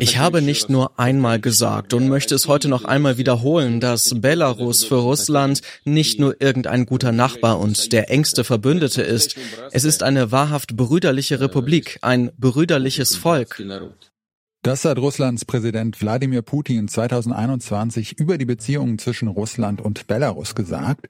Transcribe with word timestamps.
Ich 0.00 0.18
habe 0.18 0.42
nicht 0.42 0.70
nur 0.70 0.98
einmal 0.98 1.40
gesagt 1.40 1.94
und 1.94 2.08
möchte 2.08 2.34
es 2.34 2.48
heute 2.48 2.68
noch 2.68 2.84
einmal 2.84 3.18
wiederholen, 3.18 3.80
dass 3.80 4.20
Belarus 4.20 4.84
für 4.84 4.96
Russland 4.96 5.60
nicht 5.84 6.18
nur 6.18 6.40
irgendein 6.40 6.86
guter 6.86 7.12
Nachbar 7.12 7.58
und 7.58 7.92
der 7.92 8.10
engste 8.10 8.44
Verbündete 8.44 9.02
ist. 9.02 9.36
Es 9.72 9.84
ist 9.84 10.02
eine 10.02 10.32
wahrhaft 10.32 10.76
brüderliche 10.76 11.40
Republik, 11.40 11.98
ein 12.02 12.30
brüderliches 12.38 13.16
Volk. 13.16 13.62
Das 14.62 14.84
hat 14.84 14.98
Russlands 14.98 15.44
Präsident 15.44 16.00
Wladimir 16.00 16.42
Putin 16.42 16.88
2021 16.88 18.18
über 18.18 18.38
die 18.38 18.44
Beziehungen 18.44 18.98
zwischen 18.98 19.28
Russland 19.28 19.80
und 19.80 20.08
Belarus 20.08 20.56
gesagt. 20.56 21.06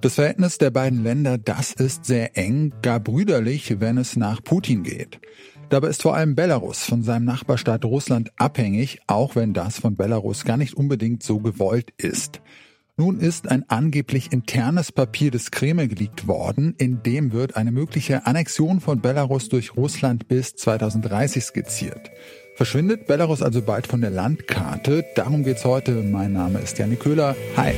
Das 0.00 0.14
Verhältnis 0.14 0.58
der 0.58 0.70
beiden 0.70 1.02
Länder, 1.02 1.36
das 1.36 1.72
ist 1.72 2.04
sehr 2.04 2.36
eng, 2.38 2.72
gar 2.80 3.00
brüderlich, 3.00 3.80
wenn 3.80 3.98
es 3.98 4.16
nach 4.16 4.42
Putin 4.42 4.84
geht. 4.84 5.18
Dabei 5.72 5.88
ist 5.88 6.02
vor 6.02 6.14
allem 6.14 6.34
Belarus 6.34 6.84
von 6.84 7.02
seinem 7.02 7.24
Nachbarstaat 7.24 7.86
Russland 7.86 8.30
abhängig, 8.36 9.00
auch 9.06 9.36
wenn 9.36 9.54
das 9.54 9.78
von 9.78 9.94
Belarus 9.94 10.44
gar 10.44 10.58
nicht 10.58 10.74
unbedingt 10.74 11.22
so 11.22 11.38
gewollt 11.38 11.94
ist. 11.96 12.42
Nun 12.98 13.18
ist 13.18 13.48
ein 13.48 13.64
angeblich 13.70 14.32
internes 14.32 14.92
Papier 14.92 15.30
des 15.30 15.50
Kreml 15.50 15.88
geleakt 15.88 16.28
worden, 16.28 16.74
in 16.76 17.02
dem 17.02 17.32
wird 17.32 17.56
eine 17.56 17.72
mögliche 17.72 18.26
Annexion 18.26 18.80
von 18.80 19.00
Belarus 19.00 19.48
durch 19.48 19.74
Russland 19.74 20.28
bis 20.28 20.56
2030 20.56 21.42
skizziert. 21.42 22.10
Verschwindet 22.56 23.06
Belarus 23.06 23.40
also 23.40 23.62
bald 23.62 23.86
von 23.86 24.02
der 24.02 24.10
Landkarte? 24.10 25.06
Darum 25.14 25.42
geht's 25.42 25.64
heute. 25.64 26.02
Mein 26.02 26.34
Name 26.34 26.58
ist 26.58 26.76
Janik 26.76 27.00
Köhler. 27.00 27.34
Hi. 27.56 27.72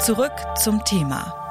Zurück 0.00 0.32
zum 0.56 0.82
Thema. 0.86 1.41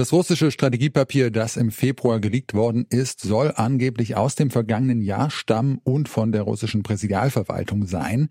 Das 0.00 0.14
russische 0.14 0.50
Strategiepapier, 0.50 1.30
das 1.30 1.58
im 1.58 1.70
Februar 1.70 2.20
geleakt 2.20 2.54
worden 2.54 2.86
ist, 2.88 3.20
soll 3.20 3.52
angeblich 3.54 4.16
aus 4.16 4.34
dem 4.34 4.50
vergangenen 4.50 5.02
Jahr 5.02 5.30
stammen 5.30 5.78
und 5.84 6.08
von 6.08 6.32
der 6.32 6.40
russischen 6.40 6.82
Präsidialverwaltung 6.82 7.86
sein. 7.86 8.30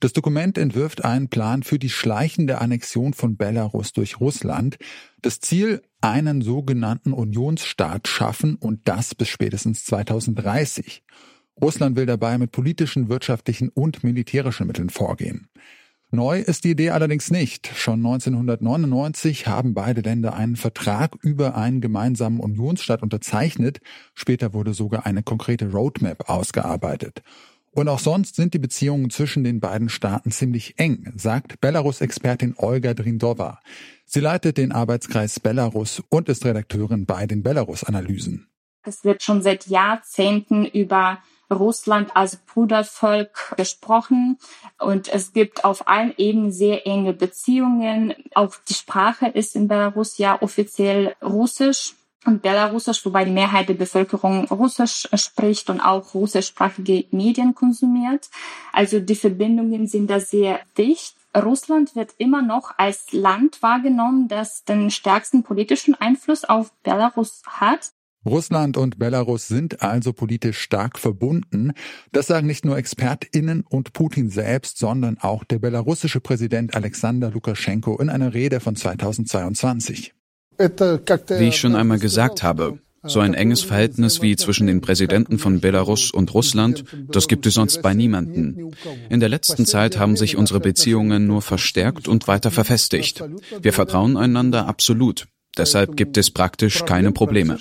Das 0.00 0.14
Dokument 0.14 0.56
entwirft 0.56 1.04
einen 1.04 1.28
Plan 1.28 1.62
für 1.62 1.78
die 1.78 1.90
schleichende 1.90 2.62
Annexion 2.62 3.12
von 3.12 3.36
Belarus 3.36 3.92
durch 3.92 4.18
Russland. 4.18 4.78
Das 5.20 5.40
Ziel, 5.40 5.82
einen 6.00 6.40
sogenannten 6.40 7.12
Unionsstaat 7.12 8.08
schaffen 8.08 8.54
und 8.54 8.88
das 8.88 9.14
bis 9.14 9.28
spätestens 9.28 9.84
2030. 9.84 11.02
Russland 11.60 11.96
will 11.96 12.06
dabei 12.06 12.38
mit 12.38 12.50
politischen, 12.50 13.10
wirtschaftlichen 13.10 13.68
und 13.68 14.02
militärischen 14.04 14.66
Mitteln 14.66 14.88
vorgehen. 14.88 15.48
Neu 16.12 16.40
ist 16.40 16.64
die 16.64 16.72
Idee 16.72 16.90
allerdings 16.90 17.30
nicht. 17.30 17.70
Schon 17.76 18.00
1999 18.04 19.46
haben 19.46 19.74
beide 19.74 20.00
Länder 20.00 20.34
einen 20.34 20.56
Vertrag 20.56 21.16
über 21.22 21.56
einen 21.56 21.80
gemeinsamen 21.80 22.40
Unionsstaat 22.40 23.02
unterzeichnet. 23.02 23.80
Später 24.14 24.52
wurde 24.52 24.74
sogar 24.74 25.06
eine 25.06 25.22
konkrete 25.22 25.70
Roadmap 25.70 26.28
ausgearbeitet. 26.28 27.22
Und 27.72 27.88
auch 27.88 28.00
sonst 28.00 28.34
sind 28.34 28.54
die 28.54 28.58
Beziehungen 28.58 29.10
zwischen 29.10 29.44
den 29.44 29.60
beiden 29.60 29.88
Staaten 29.88 30.32
ziemlich 30.32 30.74
eng, 30.78 31.12
sagt 31.14 31.60
Belarus-Expertin 31.60 32.54
Olga 32.56 32.94
Drindova. 32.94 33.60
Sie 34.04 34.18
leitet 34.18 34.58
den 34.58 34.72
Arbeitskreis 34.72 35.38
Belarus 35.38 36.02
und 36.08 36.28
ist 36.28 36.44
Redakteurin 36.44 37.06
bei 37.06 37.28
den 37.28 37.44
Belarus-Analysen. 37.44 38.48
Es 38.82 39.04
wird 39.04 39.22
schon 39.22 39.42
seit 39.42 39.68
Jahrzehnten 39.68 40.66
über 40.66 41.18
Russland 41.50 42.16
als 42.16 42.36
Brudervolk 42.36 43.54
gesprochen 43.56 44.38
und 44.78 45.08
es 45.08 45.32
gibt 45.32 45.64
auf 45.64 45.88
allen 45.88 46.14
Ebenen 46.16 46.52
sehr 46.52 46.86
enge 46.86 47.12
Beziehungen. 47.12 48.14
Auch 48.34 48.54
die 48.68 48.74
Sprache 48.74 49.26
ist 49.26 49.56
in 49.56 49.68
Belarus 49.68 50.18
ja 50.18 50.40
offiziell 50.40 51.14
Russisch 51.22 51.94
und 52.26 52.42
Belarusisch, 52.42 53.04
wobei 53.06 53.24
die 53.24 53.30
Mehrheit 53.30 53.68
der 53.68 53.74
Bevölkerung 53.74 54.46
Russisch 54.48 55.08
spricht 55.14 55.70
und 55.70 55.80
auch 55.80 56.14
russischsprachige 56.14 57.06
Medien 57.10 57.54
konsumiert. 57.54 58.28
Also 58.72 59.00
die 59.00 59.14
Verbindungen 59.14 59.86
sind 59.86 60.10
da 60.10 60.20
sehr 60.20 60.60
dicht. 60.76 61.16
Russland 61.36 61.94
wird 61.94 62.12
immer 62.18 62.42
noch 62.42 62.74
als 62.76 63.12
Land 63.12 63.62
wahrgenommen, 63.62 64.28
das 64.28 64.64
den 64.64 64.90
stärksten 64.90 65.42
politischen 65.42 65.94
Einfluss 65.94 66.44
auf 66.44 66.72
Belarus 66.82 67.42
hat. 67.46 67.92
Russland 68.24 68.76
und 68.76 68.98
Belarus 68.98 69.48
sind 69.48 69.82
also 69.82 70.12
politisch 70.12 70.58
stark 70.58 70.98
verbunden. 70.98 71.72
Das 72.12 72.26
sagen 72.26 72.46
nicht 72.46 72.64
nur 72.64 72.76
ExpertInnen 72.76 73.62
und 73.62 73.92
Putin 73.92 74.28
selbst, 74.28 74.78
sondern 74.78 75.18
auch 75.18 75.44
der 75.44 75.58
belarussische 75.58 76.20
Präsident 76.20 76.74
Alexander 76.74 77.30
Lukaschenko 77.30 77.98
in 77.98 78.10
einer 78.10 78.34
Rede 78.34 78.60
von 78.60 78.76
2022. 78.76 80.12
Wie 80.58 81.48
ich 81.48 81.56
schon 81.56 81.74
einmal 81.74 81.98
gesagt 81.98 82.42
habe, 82.42 82.78
so 83.02 83.20
ein 83.20 83.32
enges 83.32 83.62
Verhältnis 83.62 84.20
wie 84.20 84.36
zwischen 84.36 84.66
den 84.66 84.82
Präsidenten 84.82 85.38
von 85.38 85.60
Belarus 85.60 86.10
und 86.10 86.34
Russland, 86.34 86.84
das 87.08 87.28
gibt 87.28 87.46
es 87.46 87.54
sonst 87.54 87.80
bei 87.80 87.94
niemanden. 87.94 88.72
In 89.08 89.20
der 89.20 89.30
letzten 89.30 89.64
Zeit 89.64 89.98
haben 89.98 90.16
sich 90.16 90.36
unsere 90.36 90.60
Beziehungen 90.60 91.26
nur 91.26 91.40
verstärkt 91.40 92.08
und 92.08 92.28
weiter 92.28 92.50
verfestigt. 92.50 93.24
Wir 93.62 93.72
vertrauen 93.72 94.18
einander 94.18 94.66
absolut. 94.66 95.26
Deshalb 95.56 95.96
gibt 95.96 96.16
es 96.16 96.30
praktisch 96.30 96.84
keine 96.84 97.12
Probleme. 97.12 97.58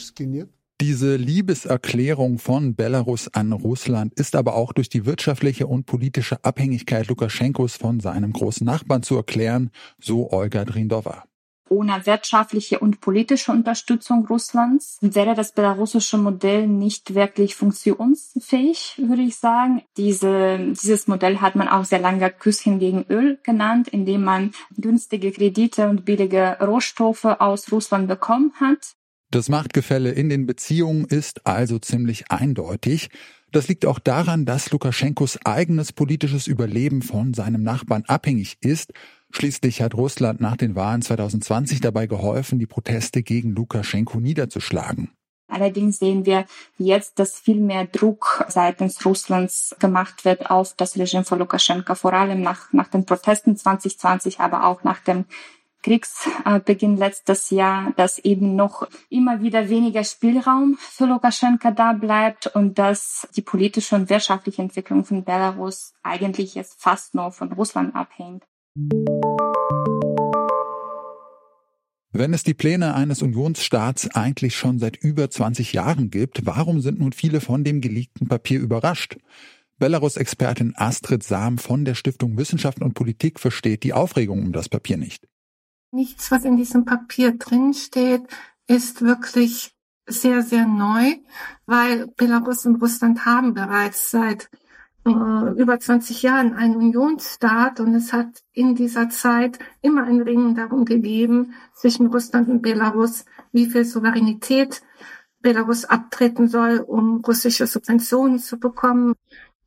Diese 0.81 1.17
Liebeserklärung 1.17 2.39
von 2.39 2.73
Belarus 2.73 3.27
an 3.33 3.51
Russland 3.51 4.13
ist 4.13 4.33
aber 4.35 4.55
auch 4.55 4.72
durch 4.72 4.88
die 4.88 5.05
wirtschaftliche 5.05 5.67
und 5.67 5.85
politische 5.85 6.41
Abhängigkeit 6.45 7.07
Lukaschenkos 7.07 7.75
von 7.75 8.00
seinem 8.00 8.31
großen 8.31 8.66
Nachbarn 8.66 9.03
zu 9.03 9.17
erklären, 9.17 9.72
so 10.00 10.31
Olga 10.31 10.63
Drindova. 10.63 11.25
Ohne 11.69 12.06
wirtschaftliche 12.06 12.80
und 12.80 13.02
politische 13.02 13.52
Unterstützung 13.52 14.25
Russlands 14.28 14.97
wäre 15.02 15.35
das 15.35 15.52
belarussische 15.52 16.18
Modell 16.18 16.68
nicht 16.68 17.16
wirklich 17.16 17.56
funktionsfähig, 17.56 18.96
würde 18.97 19.22
ich 19.22 19.38
sagen. 19.38 19.81
Diese, 19.97 20.57
dieses 20.59 21.07
Modell 21.07 21.38
hat 21.40 21.56
man 21.56 21.68
auch 21.68 21.85
sehr 21.85 22.00
lange 22.00 22.30
Küsschen 22.30 22.80
gegen 22.80 23.06
Öl 23.09 23.40
genannt, 23.44 23.88
indem 23.88 24.24
man 24.24 24.52
günstige 24.78 25.31
Kredite 25.31 25.90
und 25.90 26.06
billige 26.06 26.57
Rohstoffe 26.62 27.25
aus 27.25 27.72
Russland 27.72 28.07
bekommen 28.07 28.53
hat. 28.59 28.96
Das 29.31 29.47
Machtgefälle 29.47 30.12
in 30.12 30.30
den 30.30 30.47
Beziehungen 30.47 31.06
ist 31.06 31.46
also 31.46 31.78
ziemlich 31.78 32.31
eindeutig. 32.31 33.09
Das 33.51 33.68
liegt 33.68 33.86
auch 33.86 34.00
daran, 34.00 34.46
dass 34.46 34.72
Lukaschenkos 34.72 35.40
eigenes 35.44 35.91
politisches 35.94 36.47
Überleben 36.47 37.01
von 37.01 37.34
seinem 37.34 37.63
Nachbarn 37.63 38.03
abhängig 38.07 38.57
ist 38.62 38.94
Schließlich 39.31 39.81
hat 39.81 39.95
Russland 39.95 40.41
nach 40.41 40.57
den 40.57 40.75
Wahlen 40.75 41.01
2020 41.01 41.81
dabei 41.81 42.07
geholfen, 42.07 42.59
die 42.59 42.66
Proteste 42.66 43.23
gegen 43.23 43.56
Lukaschenko 43.56 44.19
niederzuschlagen. 44.19 45.12
Allerdings 45.47 45.97
sehen 45.97 46.25
wir 46.25 46.45
jetzt, 46.78 47.17
dass 47.17 47.39
viel 47.39 47.59
mehr 47.59 47.85
Druck 47.85 48.45
seitens 48.50 49.03
Russlands 49.06 49.75
gemacht 49.79 50.23
wird 50.23 50.50
auf 50.51 50.75
das 50.75 50.97
Regime 50.97 51.25
von 51.25 51.39
Lukaschenko, 51.39 51.95
vor 51.95 52.13
allem 52.13 52.41
nach, 52.41 52.72
nach 52.72 52.88
den 52.88 53.06
Protesten 53.06 53.57
2020, 53.57 54.39
aber 54.39 54.66
auch 54.66 54.84
nach 54.84 55.00
dem 55.00 55.25
Kriegsbeginn 55.81 56.97
letztes 56.97 57.50
Jahr, 57.50 57.94
dass 57.95 58.19
eben 58.19 58.56
noch 58.56 58.88
immer 59.09 59.41
wieder 59.41 59.69
weniger 59.69 60.03
Spielraum 60.03 60.78
für 60.78 61.06
Lukaschenka 61.06 61.72
da 61.72 61.94
bleibt 61.94 62.47
und 62.47 62.78
dass 62.78 63.28
die 63.35 63.41
politische 63.41 63.95
und 63.95 64.09
wirtschaftliche 64.09 64.62
Entwicklung 64.62 65.06
von 65.06 65.23
Belarus 65.23 65.94
eigentlich 66.03 66.56
jetzt 66.56 66.81
fast 66.81 67.16
nur 67.16 67.31
von 67.31 67.53
Russland 67.53 67.95
abhängt. 67.95 68.44
Wenn 72.12 72.34
es 72.34 72.44
die 72.44 72.53
Pläne 72.53 72.95
eines 72.95 73.22
Unionsstaats 73.22 74.13
eigentlich 74.13 74.57
schon 74.57 74.78
seit 74.78 74.97
über 74.97 75.29
20 75.29 75.72
Jahren 75.73 76.09
gibt, 76.09 76.45
warum 76.45 76.81
sind 76.81 77.00
nun 77.00 77.13
viele 77.13 77.39
von 77.39 77.63
dem 77.63 77.81
geleakten 77.81 78.28
Papier 78.28 78.59
überrascht? 78.59 79.18
Belarus-Expertin 79.78 80.73
Astrid 80.75 81.23
Sam 81.23 81.57
von 81.57 81.85
der 81.85 81.95
Stiftung 81.95 82.38
Wissenschaft 82.38 82.81
und 82.81 82.94
Politik 82.94 83.39
versteht 83.39 83.84
die 83.84 83.94
Aufregung 83.94 84.44
um 84.44 84.51
das 84.51 84.68
Papier 84.68 84.97
nicht. 84.97 85.29
Nichts, 85.91 86.29
was 86.29 86.44
in 86.44 86.57
diesem 86.57 86.84
Papier 86.84 87.38
drinsteht, 87.38 88.24
ist 88.68 89.01
wirklich 89.01 89.74
sehr, 90.06 90.42
sehr 90.42 90.68
neu, 90.68 91.15
weil 91.65 92.07
Belarus 92.18 92.65
und 92.65 92.81
Russland 92.81 93.25
haben 93.25 93.54
bereits 93.54 94.12
seit 94.12 94.50
über 95.13 95.79
20 95.79 96.21
Jahren 96.23 96.53
ein 96.53 96.75
Unionsstaat 96.75 97.79
und 97.79 97.94
es 97.95 98.13
hat 98.13 98.44
in 98.53 98.75
dieser 98.75 99.09
Zeit 99.09 99.59
immer 99.81 100.03
ein 100.03 100.21
Ringen 100.21 100.56
darum 100.56 100.85
gegeben 100.85 101.53
zwischen 101.73 102.07
Russland 102.07 102.50
und 102.50 102.61
Belarus, 102.61 103.25
wie 103.51 103.65
viel 103.65 103.85
Souveränität 103.85 104.81
Belarus 105.41 105.85
abtreten 105.85 106.47
soll, 106.47 106.79
um 106.79 107.21
russische 107.25 107.65
Subventionen 107.65 108.39
zu 108.39 108.59
bekommen. 108.59 109.15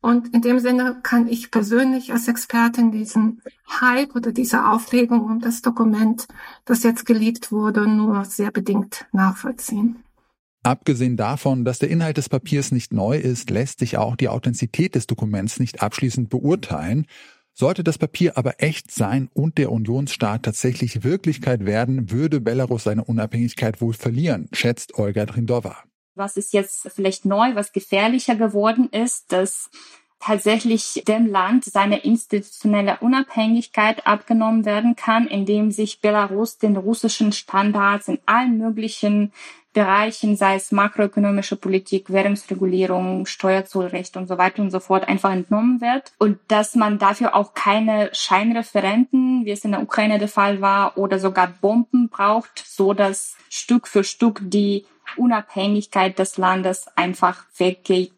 Und 0.00 0.34
in 0.34 0.42
dem 0.42 0.58
Sinne 0.58 0.98
kann 1.02 1.28
ich 1.28 1.50
persönlich 1.50 2.12
als 2.12 2.28
Expertin 2.28 2.90
diesen 2.90 3.40
Hype 3.80 4.14
oder 4.16 4.32
diese 4.32 4.66
Aufregung 4.66 5.22
um 5.22 5.40
das 5.40 5.62
Dokument, 5.62 6.26
das 6.64 6.82
jetzt 6.82 7.06
geleakt 7.06 7.52
wurde, 7.52 7.86
nur 7.86 8.24
sehr 8.24 8.50
bedingt 8.50 9.06
nachvollziehen. 9.12 10.02
Abgesehen 10.64 11.16
davon, 11.16 11.64
dass 11.64 11.80
der 11.80 11.90
Inhalt 11.90 12.18
des 12.18 12.28
Papiers 12.28 12.70
nicht 12.70 12.92
neu 12.92 13.18
ist, 13.18 13.50
lässt 13.50 13.80
sich 13.80 13.96
auch 13.96 14.14
die 14.14 14.28
Authentizität 14.28 14.94
des 14.94 15.08
Dokuments 15.08 15.58
nicht 15.58 15.82
abschließend 15.82 16.28
beurteilen. 16.28 17.06
Sollte 17.52 17.82
das 17.82 17.98
Papier 17.98 18.38
aber 18.38 18.62
echt 18.62 18.90
sein 18.92 19.28
und 19.34 19.58
der 19.58 19.72
Unionsstaat 19.72 20.44
tatsächlich 20.44 21.02
Wirklichkeit 21.02 21.66
werden, 21.66 22.12
würde 22.12 22.40
Belarus 22.40 22.84
seine 22.84 23.04
Unabhängigkeit 23.04 23.80
wohl 23.80 23.92
verlieren, 23.92 24.48
schätzt 24.52 24.94
Olga 24.94 25.26
Drindova. 25.26 25.82
Was 26.14 26.36
ist 26.36 26.52
jetzt 26.52 26.88
vielleicht 26.94 27.24
neu, 27.24 27.54
was 27.54 27.72
gefährlicher 27.72 28.36
geworden 28.36 28.88
ist, 28.90 29.32
dass 29.32 29.68
tatsächlich 30.24 31.02
dem 31.08 31.26
Land 31.26 31.64
seine 31.64 31.98
institutionelle 31.98 32.98
Unabhängigkeit 33.00 34.06
abgenommen 34.06 34.64
werden 34.64 34.94
kann, 34.94 35.26
indem 35.26 35.72
sich 35.72 36.00
Belarus 36.00 36.58
den 36.58 36.76
russischen 36.76 37.32
Standards 37.32 38.08
in 38.08 38.18
allen 38.24 38.56
möglichen 38.56 39.32
Bereichen, 39.72 40.36
sei 40.36 40.56
es 40.56 40.70
makroökonomische 40.70 41.56
Politik, 41.56 42.12
Währungsregulierung, 42.12 43.24
Steuerzollrecht 43.26 44.16
und 44.16 44.28
so 44.28 44.36
weiter 44.36 44.62
und 44.62 44.70
so 44.70 44.80
fort, 44.80 45.08
einfach 45.08 45.32
entnommen 45.32 45.80
wird. 45.80 46.12
Und 46.18 46.38
dass 46.48 46.74
man 46.74 46.98
dafür 46.98 47.34
auch 47.34 47.54
keine 47.54 48.10
Scheinreferenten, 48.12 49.46
wie 49.46 49.50
es 49.50 49.64
in 49.64 49.72
der 49.72 49.82
Ukraine 49.82 50.18
der 50.18 50.28
Fall 50.28 50.60
war, 50.60 50.98
oder 50.98 51.18
sogar 51.18 51.48
Bomben 51.48 52.10
braucht, 52.10 52.62
so 52.66 52.92
dass 52.92 53.36
Stück 53.48 53.88
für 53.88 54.04
Stück 54.04 54.40
die 54.42 54.84
Unabhängigkeit 55.16 56.18
des 56.18 56.36
Landes 56.36 56.86
einfach 56.94 57.44
weggeht. 57.56 58.12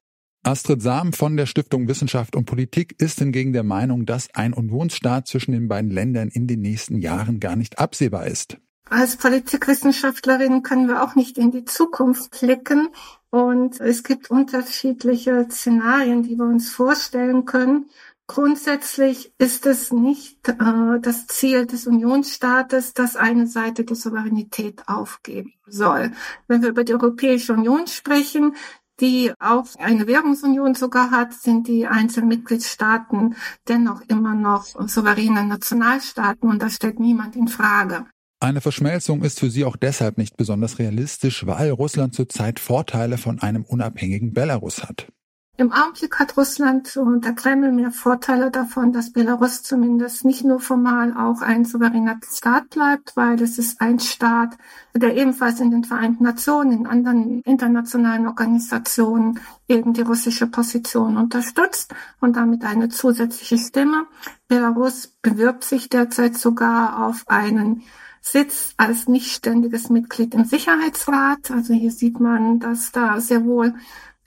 Astrid 0.44 0.82
Sam 0.82 1.14
von 1.14 1.38
der 1.38 1.46
Stiftung 1.46 1.88
Wissenschaft 1.88 2.36
und 2.36 2.44
Politik 2.44 2.94
ist 3.00 3.18
hingegen 3.18 3.54
der 3.54 3.62
Meinung, 3.62 4.04
dass 4.04 4.28
ein 4.34 4.52
Unionsstaat 4.52 5.26
zwischen 5.26 5.52
den 5.52 5.68
beiden 5.68 5.90
Ländern 5.90 6.28
in 6.28 6.46
den 6.46 6.60
nächsten 6.60 6.98
Jahren 6.98 7.40
gar 7.40 7.56
nicht 7.56 7.78
absehbar 7.78 8.26
ist. 8.26 8.58
Als 8.90 9.16
Politikwissenschaftlerin 9.16 10.62
können 10.62 10.86
wir 10.86 11.02
auch 11.02 11.14
nicht 11.14 11.38
in 11.38 11.50
die 11.50 11.64
Zukunft 11.64 12.38
blicken. 12.38 12.88
Und 13.30 13.80
es 13.80 14.04
gibt 14.04 14.30
unterschiedliche 14.30 15.48
Szenarien, 15.50 16.22
die 16.22 16.36
wir 16.36 16.44
uns 16.44 16.70
vorstellen 16.70 17.46
können. 17.46 17.86
Grundsätzlich 18.26 19.34
ist 19.38 19.66
es 19.66 19.92
nicht 19.92 20.48
äh, 20.48 21.00
das 21.00 21.26
Ziel 21.26 21.66
des 21.66 21.86
Unionsstaates, 21.86 22.94
dass 22.94 23.16
eine 23.16 23.46
Seite 23.46 23.84
die 23.84 23.94
Souveränität 23.94 24.82
aufgeben 24.86 25.52
soll. 25.66 26.12
Wenn 26.48 26.62
wir 26.62 26.70
über 26.70 26.84
die 26.84 26.94
Europäische 26.94 27.52
Union 27.52 27.86
sprechen, 27.86 28.54
die 29.00 29.32
auch 29.40 29.66
eine 29.78 30.06
Währungsunion 30.06 30.74
sogar 30.74 31.10
hat, 31.10 31.32
sind 31.34 31.68
die 31.68 31.86
einzelnen 31.86 32.28
Mitgliedstaaten 32.28 33.36
dennoch 33.68 34.02
immer 34.08 34.34
noch 34.34 34.66
souveräne 34.66 35.44
Nationalstaaten 35.44 36.48
und 36.48 36.62
das 36.62 36.76
stellt 36.76 37.00
niemand 37.00 37.36
in 37.36 37.48
Frage. 37.48 38.06
Eine 38.40 38.60
Verschmelzung 38.60 39.22
ist 39.22 39.40
für 39.40 39.50
sie 39.50 39.64
auch 39.64 39.76
deshalb 39.76 40.18
nicht 40.18 40.36
besonders 40.36 40.78
realistisch, 40.78 41.46
weil 41.46 41.70
Russland 41.70 42.14
zurzeit 42.14 42.60
Vorteile 42.60 43.16
von 43.16 43.40
einem 43.40 43.64
unabhängigen 43.64 44.32
Belarus 44.34 44.84
hat. 44.84 45.08
Im 45.56 45.70
Augenblick 45.70 46.18
hat 46.18 46.36
Russland 46.36 46.96
und 46.96 47.24
der 47.24 47.32
Kreml 47.32 47.70
mehr 47.70 47.92
Vorteile 47.92 48.50
davon, 48.50 48.92
dass 48.92 49.12
Belarus 49.12 49.62
zumindest 49.62 50.24
nicht 50.24 50.42
nur 50.44 50.58
formal 50.58 51.16
auch 51.16 51.42
ein 51.42 51.64
souveräner 51.64 52.18
Staat 52.28 52.70
bleibt, 52.70 53.16
weil 53.16 53.40
es 53.40 53.56
ist 53.56 53.80
ein 53.80 54.00
Staat, 54.00 54.58
der 54.94 55.16
ebenfalls 55.16 55.60
in 55.60 55.70
den 55.70 55.84
Vereinten 55.84 56.24
Nationen, 56.24 56.72
in 56.72 56.86
anderen 56.88 57.40
internationalen 57.42 58.26
Organisationen 58.26 59.38
eben 59.68 59.92
die 59.92 60.02
russische 60.02 60.48
Position 60.48 61.16
unterstützt 61.16 61.94
und 62.20 62.34
damit 62.34 62.64
eine 62.64 62.88
zusätzliche 62.88 63.58
Stimme. 63.58 64.06
Belarus 64.48 65.06
bewirbt 65.22 65.62
sich 65.62 65.88
derzeit 65.88 66.36
sogar 66.36 67.06
auf 67.06 67.22
einen 67.28 67.84
Sitz 68.26 68.74
als 68.78 69.06
nicht 69.06 69.30
ständiges 69.30 69.90
Mitglied 69.90 70.34
im 70.34 70.44
Sicherheitsrat. 70.44 71.50
Also 71.50 71.74
hier 71.74 71.90
sieht 71.90 72.20
man, 72.20 72.58
dass 72.58 72.90
da 72.90 73.20
sehr 73.20 73.44
wohl 73.44 73.74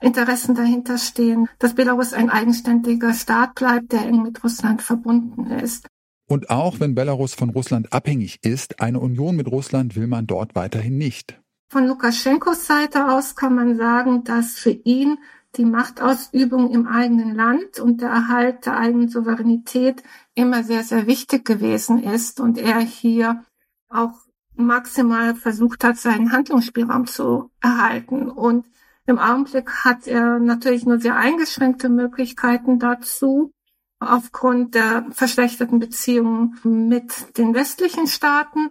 Interessen 0.00 0.54
dahinter 0.54 0.98
stehen, 0.98 1.48
dass 1.58 1.74
Belarus 1.74 2.12
ein 2.12 2.30
eigenständiger 2.30 3.12
Staat 3.12 3.56
bleibt, 3.56 3.92
der 3.92 4.06
eng 4.06 4.22
mit 4.22 4.42
Russland 4.44 4.82
verbunden 4.82 5.50
ist. 5.50 5.88
Und 6.28 6.50
auch 6.50 6.78
wenn 6.78 6.94
Belarus 6.94 7.34
von 7.34 7.50
Russland 7.50 7.92
abhängig 7.92 8.38
ist, 8.42 8.80
eine 8.80 9.00
Union 9.00 9.34
mit 9.34 9.48
Russland 9.48 9.96
will 9.96 10.06
man 10.06 10.26
dort 10.26 10.54
weiterhin 10.54 10.96
nicht. 10.96 11.40
Von 11.70 11.86
Lukaschenkos 11.86 12.66
Seite 12.66 13.10
aus 13.10 13.34
kann 13.34 13.54
man 13.54 13.76
sagen, 13.76 14.24
dass 14.24 14.54
für 14.54 14.70
ihn 14.70 15.18
die 15.56 15.64
Machtausübung 15.64 16.70
im 16.70 16.86
eigenen 16.86 17.34
Land 17.34 17.80
und 17.80 18.00
der 18.00 18.10
Erhalt 18.10 18.66
der 18.66 18.78
eigenen 18.78 19.08
Souveränität 19.08 20.02
immer 20.34 20.62
sehr, 20.62 20.84
sehr 20.84 21.06
wichtig 21.06 21.44
gewesen 21.44 22.02
ist 22.02 22.40
und 22.40 22.58
er 22.58 22.78
hier 22.78 23.42
auch 23.88 24.12
maximal 24.54 25.34
versucht 25.34 25.84
hat, 25.84 25.96
seinen 25.96 26.32
Handlungsspielraum 26.32 27.06
zu 27.06 27.50
erhalten. 27.60 28.30
Und 28.30 28.66
im 29.06 29.18
Augenblick 29.18 29.70
hat 29.84 30.06
er 30.06 30.38
natürlich 30.38 30.84
nur 30.84 31.00
sehr 31.00 31.16
eingeschränkte 31.16 31.88
Möglichkeiten 31.88 32.78
dazu, 32.78 33.52
aufgrund 34.00 34.74
der 34.74 35.06
verschlechterten 35.10 35.78
Beziehungen 35.78 36.58
mit 36.64 37.38
den 37.38 37.54
westlichen 37.54 38.06
Staaten. 38.06 38.68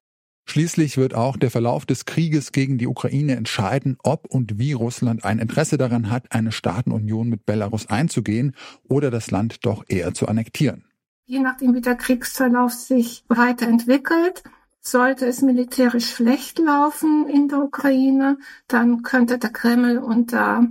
Schließlich 0.50 0.98
wird 0.98 1.14
auch 1.14 1.36
der 1.36 1.52
Verlauf 1.52 1.86
des 1.86 2.06
Krieges 2.06 2.54
gegen 2.54 2.78
die 2.78 2.88
Ukraine 2.88 3.36
entscheiden, 3.36 3.98
ob 4.02 4.28
und 4.28 4.58
wie 4.58 4.72
Russland 4.72 5.26
ein 5.26 5.40
Interesse 5.40 5.78
daran 5.78 6.10
hat, 6.10 6.32
eine 6.32 6.54
Staatenunion 6.54 7.28
mit 7.28 7.46
Belarus 7.46 7.88
einzugehen 7.88 8.56
oder 8.88 9.12
das 9.12 9.30
Land 9.30 9.66
doch 9.66 9.84
eher 9.90 10.14
zu 10.14 10.28
annektieren. 10.28 10.86
Je 11.26 11.40
nachdem, 11.40 11.74
wie 11.74 11.82
der 11.82 11.96
Kriegsverlauf 11.96 12.72
sich 12.72 13.26
weiterentwickelt, 13.28 14.44
sollte 14.92 15.26
es 15.26 15.42
militärisch 15.42 16.14
schlecht 16.14 16.60
laufen 16.60 17.28
in 17.28 17.48
der 17.48 17.60
Ukraine, 17.60 18.38
dann 18.68 19.04
könnte 19.04 19.38
der 19.38 19.52
Kreml 19.52 19.98
unter 19.98 20.68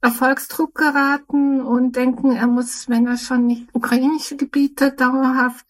Erfolgsdruck 0.00 0.74
geraten 0.74 1.60
und 1.60 1.94
denken, 1.94 2.32
er 2.32 2.48
muss, 2.48 2.88
wenn 2.88 3.06
er 3.06 3.16
schon 3.16 3.46
nicht 3.46 3.68
ukrainische 3.72 4.36
Gebiete 4.36 4.92
dauerhaft 4.92 5.64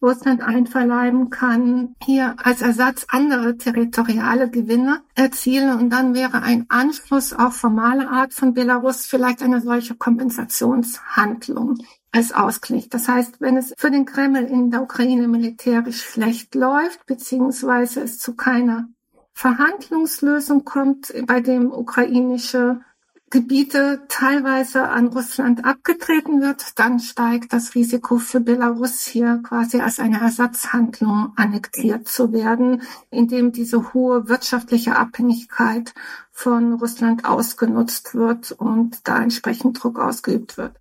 Russland 0.00 0.42
einverleiben 0.42 1.30
kann, 1.30 1.94
hier 2.04 2.36
als 2.38 2.62
Ersatz 2.62 3.06
andere 3.08 3.56
territoriale 3.56 4.48
Gewinne 4.48 5.02
erzielen. 5.14 5.76
Und 5.76 5.90
dann 5.90 6.14
wäre 6.14 6.42
ein 6.42 6.66
Anschluss 6.68 7.32
auf 7.32 7.56
formale 7.56 8.08
Art 8.08 8.32
von 8.32 8.54
Belarus 8.54 9.06
vielleicht 9.06 9.42
eine 9.42 9.60
solche 9.60 9.96
Kompensationshandlung 9.96 11.78
als 12.12 12.32
Ausgleich. 12.32 12.88
Das 12.88 13.08
heißt, 13.08 13.40
wenn 13.40 13.56
es 13.56 13.74
für 13.76 13.90
den 13.90 14.06
Kreml 14.06 14.44
in 14.44 14.70
der 14.70 14.82
Ukraine 14.82 15.28
militärisch 15.28 16.02
schlecht 16.02 16.54
läuft, 16.54 17.06
beziehungsweise 17.06 18.00
es 18.00 18.18
zu 18.18 18.34
keiner 18.34 18.88
Verhandlungslösung 19.34 20.64
kommt, 20.64 21.12
bei 21.26 21.40
dem 21.40 21.72
ukrainische 21.72 22.80
Gebiete 23.30 24.04
teilweise 24.08 24.88
an 24.88 25.08
Russland 25.08 25.66
abgetreten 25.66 26.40
wird, 26.40 26.78
dann 26.78 26.98
steigt 26.98 27.52
das 27.52 27.74
Risiko 27.74 28.16
für 28.16 28.40
Belarus 28.40 29.06
hier 29.06 29.42
quasi 29.42 29.80
als 29.80 30.00
eine 30.00 30.18
Ersatzhandlung 30.18 31.34
annektiert 31.36 32.08
zu 32.08 32.32
werden, 32.32 32.82
indem 33.10 33.52
diese 33.52 33.92
hohe 33.92 34.30
wirtschaftliche 34.30 34.96
Abhängigkeit 34.96 35.92
von 36.32 36.72
Russland 36.72 37.26
ausgenutzt 37.26 38.14
wird 38.14 38.52
und 38.52 39.06
da 39.06 39.22
entsprechend 39.22 39.82
Druck 39.82 39.98
ausgeübt 39.98 40.56
wird. 40.56 40.80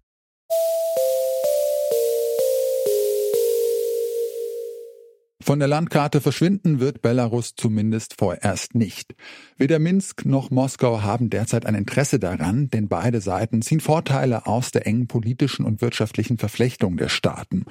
Von 5.48 5.60
der 5.60 5.70
Landkarte 5.70 6.20
verschwinden 6.20 6.82
wird 6.82 7.02
Belarus 7.02 7.56
zumindest 7.56 8.16
vorerst 8.18 8.76
nicht. 8.76 9.16
Weder 9.56 9.80
Minsk 9.80 10.26
noch 10.26 10.52
Moskau 10.52 11.04
haben 11.04 11.30
derzeit 11.30 11.66
ein 11.66 11.74
Interesse 11.74 12.20
daran, 12.20 12.70
denn 12.70 12.90
beide 12.90 13.22
Seiten 13.22 13.62
ziehen 13.62 13.80
Vorteile 13.80 14.46
aus 14.46 14.72
der 14.72 14.86
engen 14.86 15.08
politischen 15.08 15.64
und 15.64 15.80
wirtschaftlichen 15.80 16.38
Verflechtung 16.38 16.98
der 16.98 17.08
Staaten. 17.08 17.64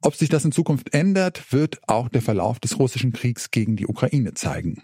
Ob 0.00 0.16
sich 0.16 0.30
das 0.30 0.44
in 0.44 0.50
Zukunft 0.50 0.94
ändert, 0.94 1.52
wird 1.52 1.78
auch 1.86 2.08
der 2.08 2.22
Verlauf 2.22 2.58
des 2.58 2.80
russischen 2.80 3.12
Kriegs 3.12 3.52
gegen 3.52 3.76
die 3.76 3.86
Ukraine 3.86 4.34
zeigen. 4.34 4.82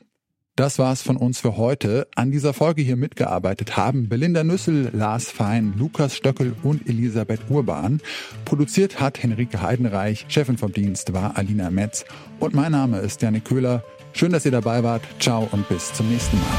Das 0.58 0.76
war's 0.80 1.02
von 1.02 1.16
uns 1.16 1.38
für 1.38 1.56
heute. 1.56 2.08
An 2.16 2.32
dieser 2.32 2.52
Folge 2.52 2.82
hier 2.82 2.96
mitgearbeitet 2.96 3.76
haben 3.76 4.08
Belinda 4.08 4.42
Nüssel, 4.42 4.90
Lars 4.92 5.30
Fein, 5.30 5.74
Lukas 5.78 6.16
Stöckel 6.16 6.52
und 6.64 6.88
Elisabeth 6.88 7.42
Urban. 7.48 8.00
Produziert 8.44 8.98
hat 8.98 9.22
Henrike 9.22 9.62
Heidenreich, 9.62 10.26
Chefin 10.26 10.58
vom 10.58 10.72
Dienst 10.72 11.12
war 11.12 11.36
Alina 11.36 11.70
Metz 11.70 12.04
und 12.40 12.54
mein 12.54 12.72
Name 12.72 12.98
ist 12.98 13.22
Janik 13.22 13.44
Köhler. 13.44 13.84
Schön, 14.12 14.32
dass 14.32 14.46
ihr 14.46 14.50
dabei 14.50 14.82
wart. 14.82 15.02
Ciao 15.20 15.46
und 15.52 15.68
bis 15.68 15.94
zum 15.94 16.10
nächsten 16.10 16.36
Mal. 16.36 16.58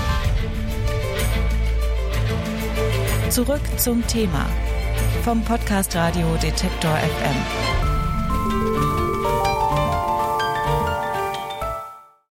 Zurück 3.29 3.59
zum 3.75 4.07
Thema 4.07 4.45
vom 5.25 5.43
Podcast 5.43 5.93
Radio 5.93 6.37
Detektor 6.41 6.95
FM. 6.95 7.78